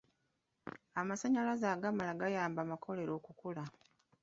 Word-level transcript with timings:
Amasannyalaze 1.01 1.65
agamala 1.75 2.13
gayamba 2.21 2.59
amakolero 2.65 3.11
okukula. 3.19 3.63